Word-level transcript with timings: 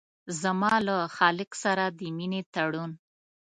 زما 0.41 0.73
له 0.87 0.95
خالق 1.15 1.51
سره 1.63 1.85
د 1.99 1.99
مينې 2.17 2.41
تړون 2.53 2.91